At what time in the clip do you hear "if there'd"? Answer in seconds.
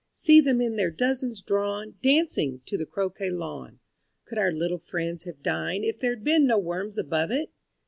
5.85-6.23